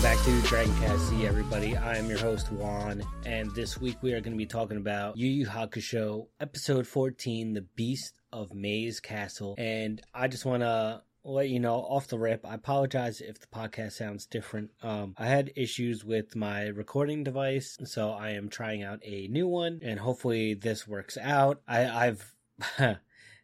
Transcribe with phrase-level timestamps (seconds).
[0.00, 1.76] SC, everybody.
[1.76, 5.16] I am your host, Juan, and this week we are going to be talking about
[5.16, 9.56] Yu Yu Hakusho, episode 14, The Beast of Maze Castle.
[9.58, 13.48] And I just want to let you know off the rip, I apologize if the
[13.48, 14.70] podcast sounds different.
[14.84, 19.48] Um, I had issues with my recording device, so I am trying out a new
[19.48, 21.60] one, and hopefully this works out.
[21.66, 22.34] I, I've.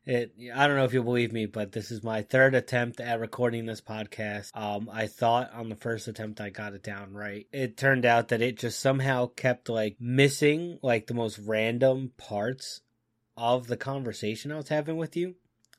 [0.07, 3.21] It, I don't know if you'll believe me, but this is my third attempt at
[3.21, 4.51] recording this podcast.
[4.55, 7.47] Um, I thought on the first attempt I got it down right.
[7.53, 12.83] It turned out that it just somehow kept like missing like the most random parts
[13.37, 15.37] of the conversation I was having with you.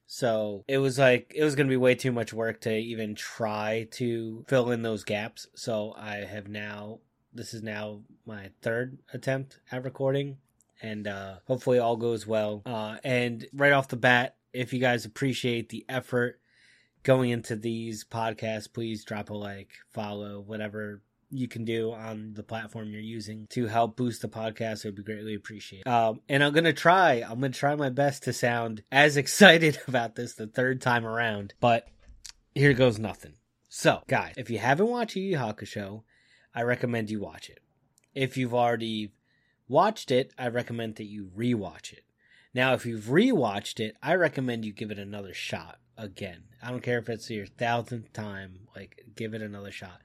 [0.08, 3.16] So it was like it was going to be way too much work to even
[3.16, 5.48] try to fill in those gaps.
[5.56, 7.00] So I have now
[7.34, 10.38] this is now my third attempt at recording
[10.86, 12.62] and uh, hopefully all goes well.
[12.66, 16.40] Uh, and right off the bat, if you guys appreciate the effort
[17.04, 22.44] going into these podcasts, please drop a like, follow, whatever you can do on the
[22.44, 24.86] platform you're using to help boost the podcast.
[24.86, 25.88] It would be greatly appreciated.
[25.88, 27.16] Um, and I'm gonna try.
[27.16, 31.54] I'm gonna try my best to sound as excited about this the third time around.
[31.60, 31.88] But
[32.54, 33.34] here goes nothing.
[33.70, 36.04] So, guys, if you haven't watched Yu Yu Hakusho,
[36.54, 37.60] I recommend you watch it.
[38.14, 39.12] If you've already
[39.68, 42.04] watched it, I recommend that you rewatch it.
[42.54, 46.44] Now, if you've rewatched it, I recommend you give it another shot again.
[46.64, 50.02] I don't care if it's your thousandth time, like give it another shot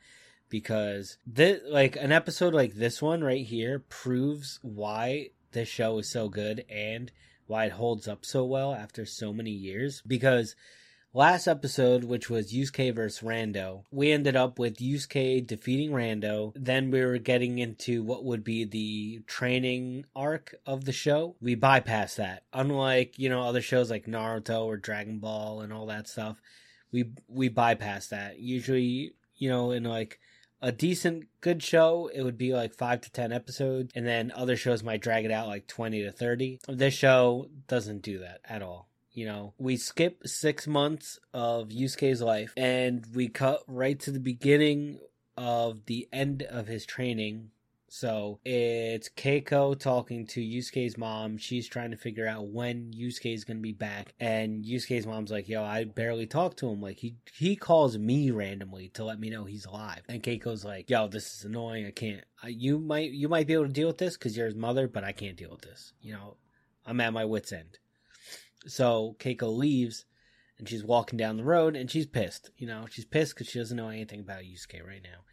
[0.50, 6.10] because this like an episode like this one right here proves why this show is
[6.10, 7.10] so good and
[7.46, 10.54] why it holds up so well after so many years because
[11.12, 16.52] last episode, which was Yusuke versus Rando, we ended up with Yusuke defeating Rando.
[16.54, 21.36] Then we were getting into what would be the training arc of the show.
[21.40, 22.44] We bypassed that.
[22.52, 26.40] Unlike, you know, other shows like Naruto or Dragon Ball and all that stuff,
[26.92, 28.38] we we bypass that.
[28.38, 30.20] Usually, you know, in like
[30.62, 34.56] a decent good show it would be like 5 to 10 episodes and then other
[34.56, 38.60] shows might drag it out like 20 to 30 this show doesn't do that at
[38.60, 38.89] all
[39.20, 44.18] you know, we skip six months of Yusuke's life and we cut right to the
[44.18, 44.98] beginning
[45.36, 47.50] of the end of his training.
[47.90, 51.36] So it's Keiko talking to Yusuke's mom.
[51.36, 54.14] She's trying to figure out when Yusuke is going to be back.
[54.18, 56.80] And Yusuke's mom's like, yo, I barely talk to him.
[56.80, 60.00] Like, he, he calls me randomly to let me know he's alive.
[60.08, 61.84] And Keiko's like, yo, this is annoying.
[61.84, 64.46] I can't, I, you might, you might be able to deal with this because you're
[64.46, 65.92] his mother, but I can't deal with this.
[66.00, 66.36] You know,
[66.86, 67.80] I'm at my wit's end.
[68.66, 70.04] So Keiko leaves
[70.58, 72.50] and she's walking down the road and she's pissed.
[72.56, 75.24] You know, she's pissed because she doesn't know anything about Yusuke right now.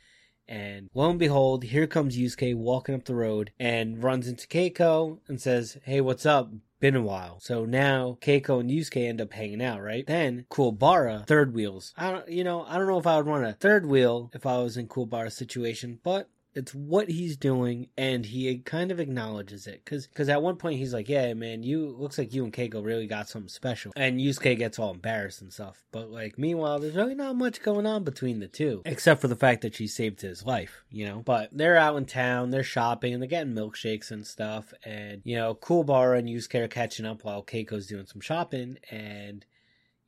[0.48, 5.20] And lo and behold, here comes Yusuke walking up the road and runs into Keiko
[5.28, 6.50] and says, Hey, what's up?
[6.80, 7.40] Been a while.
[7.42, 10.08] So now Keiko and Yusuke end up hanging out, right?
[10.08, 11.94] Then Kuwabara third wheels.
[11.98, 14.46] I don't, you know, I don't know if I would run a third wheel if
[14.46, 19.68] I was in Kuwabara's situation, but it's what he's doing, and he kind of acknowledges
[19.68, 19.86] it.
[19.86, 22.84] Because cause at one point he's like, "Yeah, man, you looks like you and Keiko
[22.84, 25.84] really got something special." And Yusuke gets all embarrassed and stuff.
[25.92, 29.36] But like, meanwhile, there's really not much going on between the two, except for the
[29.36, 30.84] fact that she saved his life.
[30.90, 31.22] You know.
[31.24, 34.74] But they're out in town, they're shopping, and they're getting milkshakes and stuff.
[34.84, 39.46] And you know, Kuwabara and Yusuke are catching up while Keiko's doing some shopping, and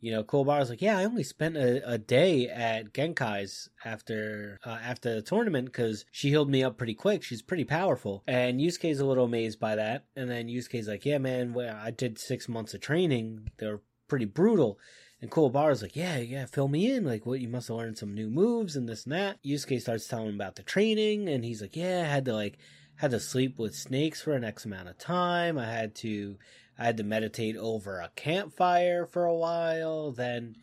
[0.01, 4.77] you know, Kuwabara's like, yeah, I only spent a, a day at Genkai's after uh,
[4.81, 7.23] after the tournament because she healed me up pretty quick.
[7.23, 10.05] She's pretty powerful, and Yusuke's a little amazed by that.
[10.15, 13.49] And then Yusuke's like, yeah, man, well, I did six months of training.
[13.57, 14.79] They're pretty brutal.
[15.21, 17.03] And Kuwabara's like, yeah, yeah, fill me in.
[17.03, 19.43] Like, what, you must have learned some new moves and this and that.
[19.43, 22.57] Yusuke starts telling him about the training, and he's like, yeah, I had to, like,
[22.95, 25.57] had to sleep with snakes for an X amount of time.
[25.57, 26.37] I had to
[26.79, 30.11] I had to meditate over a campfire for a while.
[30.13, 30.55] Then,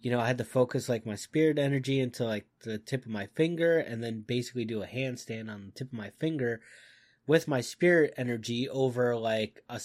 [0.00, 3.10] you know, I had to focus like my spirit energy into like the tip of
[3.10, 6.60] my finger and then basically do a handstand on the tip of my finger
[7.26, 9.80] with my spirit energy over like a,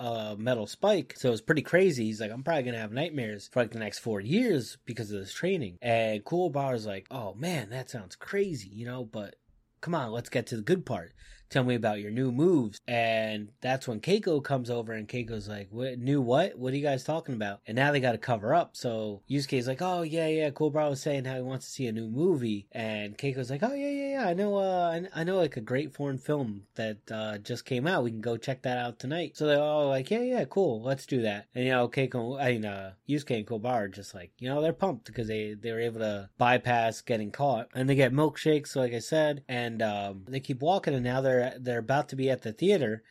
[0.00, 1.12] a metal spike.
[1.18, 2.06] So it was pretty crazy.
[2.06, 5.10] He's like, I'm probably going to have nightmares for like the next four years because
[5.10, 5.76] of this training.
[5.82, 9.36] And Kuwabara's like, oh man, that sounds crazy, you know, but
[9.82, 11.12] come on, let's get to the good part
[11.50, 12.80] tell me about your new moves.
[12.86, 16.58] And that's when Keiko comes over and Keiko's like, what, new what?
[16.58, 17.60] What are you guys talking about?
[17.66, 18.76] And now they got to cover up.
[18.76, 21.92] So Yusuke's like, oh, yeah, yeah, Kuwabara was saying how he wants to see a
[21.92, 22.66] new movie.
[22.72, 25.94] And Keiko's like, oh, yeah, yeah, yeah, I know, uh, I, know like a great
[25.94, 28.04] foreign film that, uh, just came out.
[28.04, 29.36] We can go check that out tonight.
[29.36, 31.46] So they're all like, yeah, yeah, cool, let's do that.
[31.54, 34.60] And, you know, Keiko, I mean, uh, Yusuke and Kuwabara are just like, you know,
[34.60, 37.68] they're pumped because they, they were able to bypass getting caught.
[37.74, 41.33] And they get milkshakes, like I said, and, um, they keep walking and now they're
[41.58, 43.02] they're about to be at the theater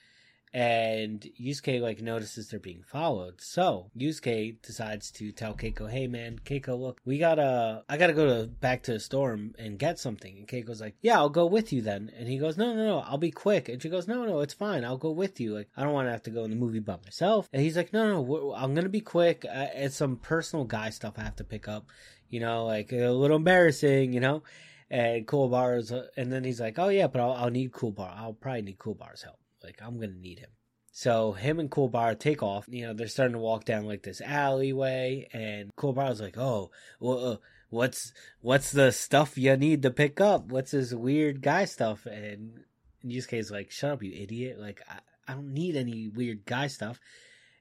[0.54, 3.42] and Yusuke like notices they're being followed.
[3.42, 8.26] So Yusuke decides to tell Keiko, "Hey man, Keiko, look, we gotta, I gotta go
[8.28, 11.74] to back to the store and get something." And Keiko's like, "Yeah, I'll go with
[11.74, 14.26] you then." And he goes, "No, no, no, I'll be quick." And she goes, "No,
[14.26, 14.86] no, it's fine.
[14.86, 15.56] I'll go with you.
[15.56, 17.76] Like, I don't want to have to go in the movie by myself." And he's
[17.76, 19.46] like, "No, no, I'm gonna be quick.
[19.50, 21.88] It's some personal guy stuff I have to pick up.
[22.30, 24.14] You know, like a little embarrassing.
[24.14, 24.44] You know."
[24.94, 28.16] And Cool Bars, uh, and then he's like, "Oh yeah, but I'll, I'll need Kuwabara.
[28.16, 30.52] I'll probably need Kuwabara's help." Like I'm gonna need him.
[30.92, 32.66] So him and Kuwabara take off.
[32.70, 36.70] You know, they're starting to walk down like this alleyway, and Kuwabara's like, "Oh,
[37.00, 37.38] well, uh,
[37.72, 40.52] what's what's the stuff you need to pick up?
[40.52, 42.60] What's this weird guy stuff?" And
[43.04, 44.60] Yusuke's like, "Shut up, you idiot!
[44.60, 47.00] Like, I, I don't need any weird guy stuff."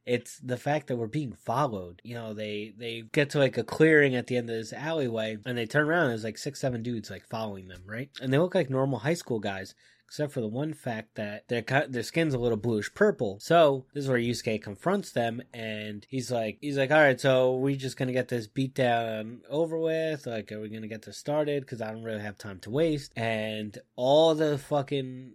[0.04, 2.00] It's the fact that we're being followed.
[2.04, 5.38] You know, they they get to like a clearing at the end of this alleyway,
[5.44, 6.02] and they turn around.
[6.04, 8.10] And there's like six, seven dudes like following them, right?
[8.20, 9.74] And they look like normal high school guys
[10.12, 13.38] except for the one fact that their their skin's a little bluish purple.
[13.40, 17.56] So this is where Yusuke confronts them, and he's like, he's like, all right, so
[17.56, 20.26] we just gonna get this beat down over with?
[20.26, 21.62] Like, are we gonna get this started?
[21.62, 23.10] Because I don't really have time to waste.
[23.16, 25.32] And all the fucking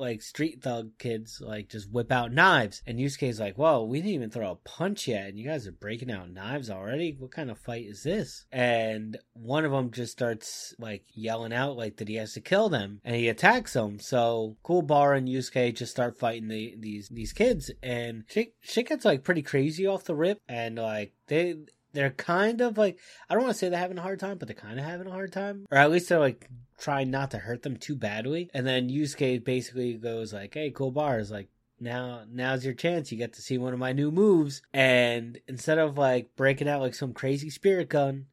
[0.00, 4.14] like street thug kids like just whip out knives and Yusuke's like, Whoa, we didn't
[4.14, 7.16] even throw a punch yet and you guys are breaking out knives already?
[7.18, 8.46] What kind of fight is this?
[8.50, 12.68] And one of them just starts like yelling out like that he has to kill
[12.68, 14.00] them and he attacks them.
[14.00, 19.24] So Bar and Yusuke just start fighting the these these kids and shit gets like
[19.24, 21.56] pretty crazy off the rip and like they
[21.92, 22.98] they're kind of like
[23.28, 25.06] I don't want to say they're having a hard time, but they're kind of having
[25.06, 26.48] a hard time, or at least they're like
[26.80, 28.50] trying not to hurt them too badly.
[28.52, 31.48] And then Yusuke basically goes like, "Hey, cool bars, like
[31.78, 33.12] now now's your chance.
[33.12, 36.80] You get to see one of my new moves." And instead of like breaking out
[36.80, 38.26] like some crazy spirit gun,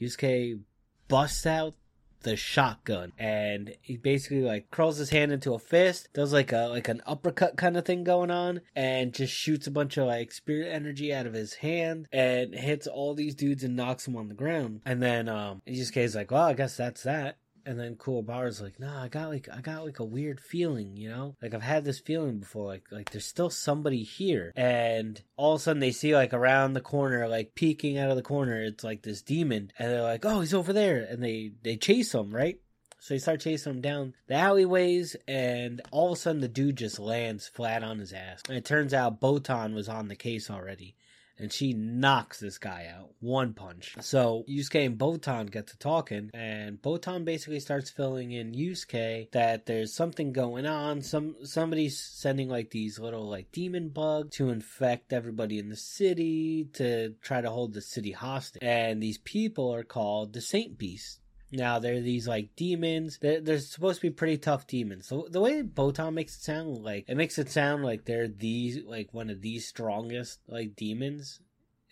[0.00, 0.60] Yusuke
[1.08, 1.74] busts out
[2.22, 6.68] the shotgun and he basically like curls his hand into a fist does like a
[6.68, 10.30] like an uppercut kind of thing going on and just shoots a bunch of like
[10.32, 14.28] spirit energy out of his hand and hits all these dudes and knocks them on
[14.28, 17.78] the ground and then um he just gets like well i guess that's that and
[17.78, 21.36] then Kuwabara's like, nah, I got like I got like a weird feeling, you know?
[21.42, 24.52] Like I've had this feeling before, like like there's still somebody here.
[24.56, 28.16] And all of a sudden they see like around the corner, like peeking out of
[28.16, 29.72] the corner, it's like this demon.
[29.78, 32.58] And they're like, Oh, he's over there and they they chase him, right?
[33.00, 36.76] So they start chasing him down the alleyways, and all of a sudden the dude
[36.76, 38.42] just lands flat on his ass.
[38.46, 40.96] And it turns out Botan was on the case already
[41.40, 43.96] and she knocks this guy out one punch.
[44.00, 49.66] So Yusuke and Botan get to talking, and Botan basically starts filling in Yusuke that
[49.66, 51.02] there's something going on.
[51.02, 56.68] Some somebody's sending like these little like demon bugs to infect everybody in the city
[56.74, 61.18] to try to hold the city hostage, and these people are called the Saint Beasts.
[61.52, 63.18] Now they're these like demons.
[63.20, 65.06] They're, they're supposed to be pretty tough demons.
[65.06, 68.84] So the way Botan makes it sound like it makes it sound like they're these
[68.84, 71.40] like one of these strongest like demons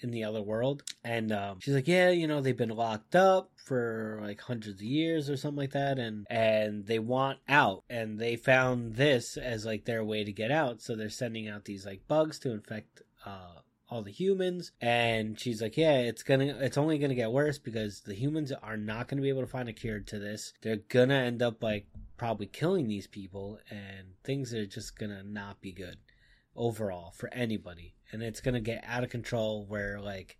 [0.00, 0.82] in the other world.
[1.04, 4.86] And um, she's like, yeah, you know, they've been locked up for like hundreds of
[4.86, 9.66] years or something like that, and and they want out, and they found this as
[9.66, 10.80] like their way to get out.
[10.80, 13.02] So they're sending out these like bugs to infect.
[13.26, 17.58] Uh, all the humans and she's like yeah it's gonna it's only gonna get worse
[17.58, 20.76] because the humans are not gonna be able to find a cure to this they're
[20.88, 25.72] gonna end up like probably killing these people and things are just gonna not be
[25.72, 25.96] good
[26.54, 30.36] overall for anybody and it's gonna get out of control where like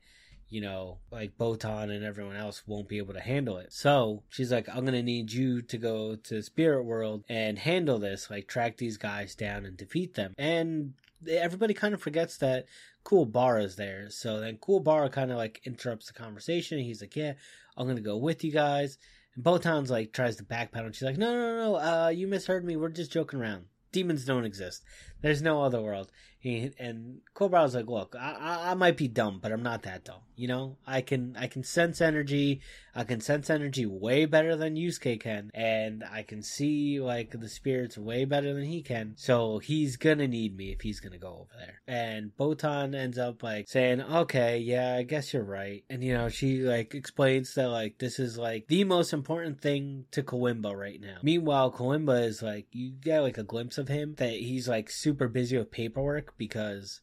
[0.51, 3.73] you know, like Botan and everyone else won't be able to handle it.
[3.73, 8.31] So she's like, I'm gonna need you to go to Spirit World and handle this,
[8.31, 10.35] like track these guys down and defeat them.
[10.39, 10.95] And
[11.29, 12.67] everybody kind of forgets that
[13.09, 14.11] Kuwabara is there.
[14.11, 16.79] So then Kuwabara kind of like interrupts the conversation.
[16.79, 17.35] He's like, "Yeah,
[17.77, 18.99] I'm gonna go with you guys."
[19.35, 20.87] And Botan's like tries to backpedal.
[20.87, 21.77] And she's like, "No, no, no, no.
[21.77, 22.77] Uh, you misheard me.
[22.77, 23.65] We're just joking around.
[23.93, 24.85] Demons don't exist.
[25.21, 26.11] There's no other world."
[26.41, 30.05] He, and Cobra like, "Look, I, I, I might be dumb, but I'm not that
[30.05, 30.21] dumb.
[30.37, 32.61] You know, I can I can sense energy.
[32.95, 37.49] I can sense energy way better than Yusuke can, and I can see like the
[37.49, 39.15] spirits way better than he can.
[39.17, 43.43] So he's gonna need me if he's gonna go over there." And Botan ends up
[43.43, 47.69] like saying, "Okay, yeah, I guess you're right." And you know, she like explains that
[47.69, 51.17] like this is like the most important thing to Koenma right now.
[51.25, 55.08] Meanwhile, Koenma is like you get like a glimpse of him that he's like super
[55.13, 57.01] busy with paperwork because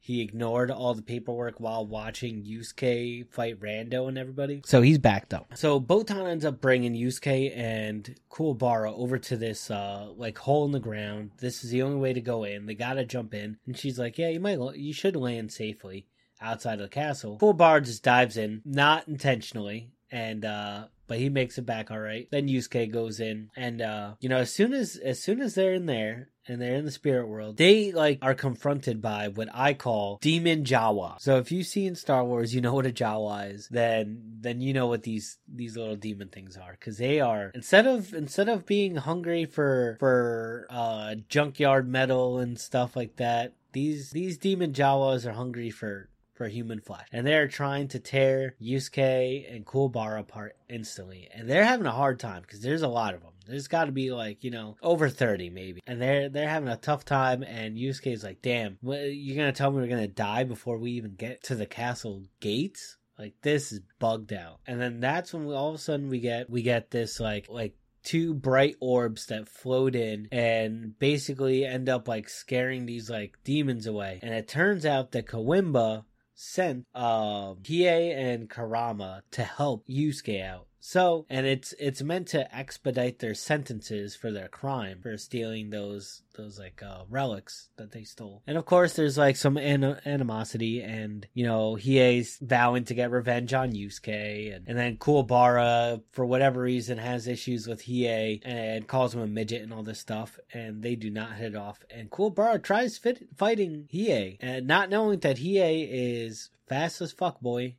[0.00, 4.62] he ignored all the paperwork while watching Yusuke fight Rando and everybody.
[4.64, 5.52] So he's backed up.
[5.54, 10.72] So Botan ends up bringing Yusuke and Kuwabara over to this uh like hole in
[10.72, 11.32] the ground.
[11.40, 12.66] This is the only way to go in.
[12.66, 13.58] They gotta jump in.
[13.66, 16.06] And she's like, Yeah, you might you should land safely
[16.40, 17.38] outside of the castle.
[17.38, 22.28] Kuwabara just dives in, not intentionally, and uh but he makes it back all right.
[22.30, 25.74] Then Yusuke goes in, and uh, you know, as soon as as soon as they're
[25.74, 29.74] in there, and they're in the spirit world, they like are confronted by what I
[29.74, 31.20] call demon Jawa.
[31.20, 34.60] So if you see in Star Wars, you know what a Jawa is, then then
[34.60, 38.48] you know what these these little demon things are because they are instead of instead
[38.48, 44.72] of being hungry for for uh junkyard metal and stuff like that, these these demon
[44.72, 46.08] Jawas are hungry for
[46.38, 47.06] for human flesh.
[47.12, 51.28] And they're trying to tear Yusuke and Kuwabara apart instantly.
[51.34, 53.32] And they're having a hard time because there's a lot of them.
[53.46, 55.80] There's got to be like, you know, over 30 maybe.
[55.86, 59.70] And they're they're having a tough time and Yusuke's like, "Damn, you're going to tell
[59.70, 63.72] me we're going to die before we even get to the castle gates?" Like this
[63.72, 64.60] is bugged out.
[64.66, 67.46] And then that's when we all of a sudden we get we get this like
[67.48, 73.36] like two bright orbs that float in and basically end up like scaring these like
[73.44, 74.20] demons away.
[74.22, 76.04] And it turns out that Koenma
[76.40, 80.67] sent um Hiei and Kurama to help Yusuke out.
[80.80, 86.22] So, and it's it's meant to expedite their sentences for their crime for stealing those
[86.36, 88.42] those like uh, relics that they stole.
[88.46, 93.10] And of course, there's like some an- animosity, and you know Hiei's vowing to get
[93.10, 98.86] revenge on Yusuke, and, and then Kuwabara for whatever reason has issues with Hiei and
[98.86, 101.80] calls him a midget and all this stuff, and they do not hit it off.
[101.90, 107.40] And Kuwabara tries fit- fighting Hiei, and not knowing that Hiei is fast as fuck
[107.40, 107.74] boy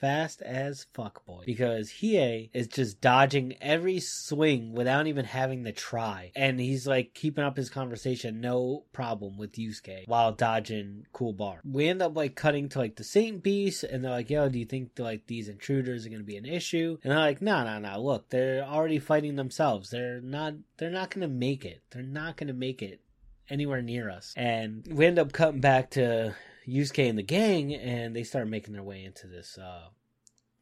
[0.00, 1.44] fast as fuck, boy.
[1.46, 6.32] Because Hiei is just dodging every swing without even having to try.
[6.34, 11.60] And he's like keeping up his conversation, no problem with Yusuke, while dodging Kuwabara.
[11.64, 14.58] We end up like cutting to like the Saint Beast, and they're like, yo, do
[14.58, 16.98] you think like these intruders are gonna be an issue?
[17.02, 19.90] And they're like, no, no, no, look, they're already fighting themselves.
[19.90, 21.82] They're not they're not gonna make it.
[21.90, 23.00] They're not gonna make it
[23.48, 24.32] anywhere near us.
[24.36, 26.34] And we end up cutting back to
[26.70, 29.88] Yusuke and the gang, and they start making their way into this uh,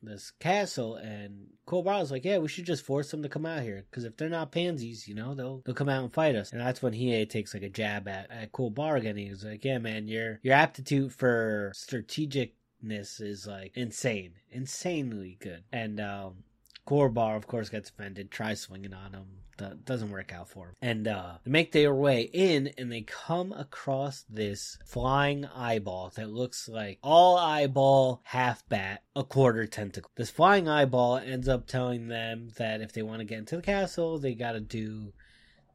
[0.02, 0.96] this castle.
[0.96, 4.16] And Kuwabara's like, "Yeah, we should just force them to come out here because if
[4.16, 6.94] they're not pansies, you know, they'll they'll come out and fight us." And that's when
[6.94, 9.16] Hiei takes like a jab at at Kuwabara again.
[9.16, 16.00] He's like, "Yeah, man, your your aptitude for strategicness is like insane, insanely good." And
[16.00, 16.44] um,
[16.88, 19.26] Kuwabara, of course, gets offended, tries swinging on him.
[19.58, 20.74] That doesn't work out for him.
[20.80, 26.30] And uh, they make their way in, and they come across this flying eyeball that
[26.30, 30.10] looks like all eyeball, half bat, a quarter tentacle.
[30.16, 33.62] This flying eyeball ends up telling them that if they want to get into the
[33.62, 35.12] castle, they got to do,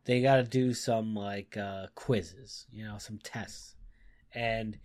[0.05, 3.75] they got to do some like uh, quizzes, you know, some tests,
[4.33, 4.79] and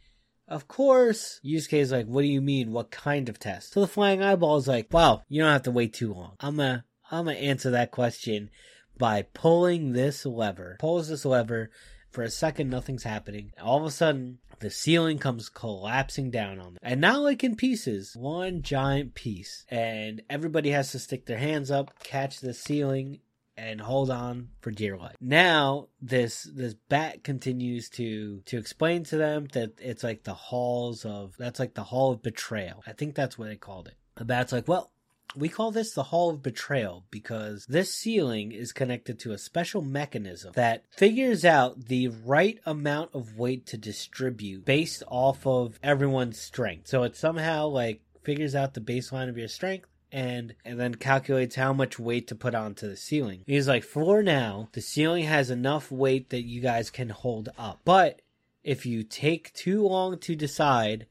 [0.49, 2.73] of course, Yusuke is like, what do you mean?
[2.73, 3.73] What kind of test?
[3.73, 6.37] So the flying eyeball is like, wow, you don't have to wait too long.
[6.41, 8.51] I'm gonna, I'm gonna answer that question
[8.97, 10.77] by pulling this lever.
[10.81, 11.71] Pulls this lever.
[12.11, 13.53] For a second, nothing's happening.
[13.61, 16.79] All of a sudden, the ceiling comes collapsing down on them.
[16.83, 19.65] And not like in pieces, one giant piece.
[19.69, 23.21] And everybody has to stick their hands up, catch the ceiling,
[23.59, 25.17] and hold on for dear life.
[25.21, 31.05] Now this this bat continues to to explain to them that it's like the halls
[31.05, 32.83] of that's like the hall of betrayal.
[32.87, 33.95] I think that's what they called it.
[34.15, 34.91] The bat's like, well,
[35.37, 39.83] we call this the Hall of Betrayal because this ceiling is connected to a special
[39.83, 46.41] mechanism that figures out the right amount of weight to distribute based off of everyone's
[46.41, 46.89] strength.
[46.89, 51.57] So it somehow like figures out the baseline of your strength and and then calculates
[51.57, 53.43] how much weight to put onto the ceiling.
[53.47, 57.81] He's like, for now, the ceiling has enough weight that you guys can hold up.
[57.85, 58.23] But
[58.65, 61.07] if you take too long to decide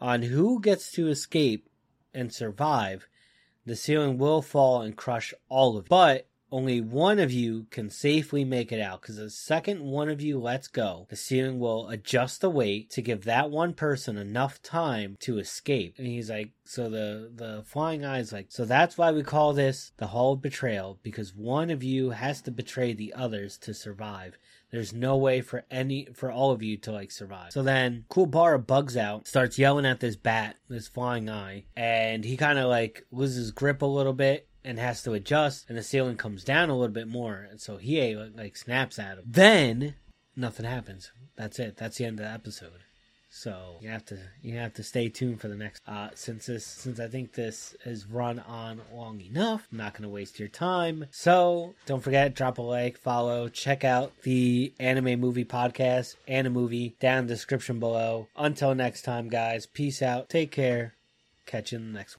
[0.00, 1.68] on who gets to escape
[2.12, 3.06] and survive,
[3.64, 5.88] the ceiling will fall and crush all of you.
[5.88, 10.20] But only one of you can safely make it out because the second one of
[10.20, 14.60] you lets go, the ceiling will adjust the weight to give that one person enough
[14.62, 15.94] time to escape.
[15.96, 19.54] And he's like, so the the flying eye is like, so that's why we call
[19.54, 23.72] this the Hall of Betrayal because one of you has to betray the others to
[23.72, 24.36] survive.
[24.70, 27.52] There's no way for any for all of you to like survive.
[27.52, 32.36] So then Kuwabara bugs out, starts yelling at this bat, this flying eye, and he
[32.36, 36.16] kind of like loses grip a little bit and has to adjust, and the ceiling
[36.16, 39.24] comes down a little bit more, and so he like snaps at him.
[39.26, 39.94] Then
[40.36, 41.12] nothing happens.
[41.36, 41.76] That's it.
[41.76, 42.82] That's the end of the episode.
[43.34, 45.80] So you have to you have to stay tuned for the next.
[45.86, 50.02] Uh, since this since I think this is run on long enough, I'm not going
[50.02, 51.06] to waste your time.
[51.10, 56.94] So don't forget drop a like, follow, check out the AniMovie podcast, and a Movie
[57.00, 58.28] down in the description below.
[58.36, 59.64] Until next time, guys.
[59.64, 60.28] Peace out.
[60.28, 60.94] Take care.
[61.46, 62.10] Catch you in the next one.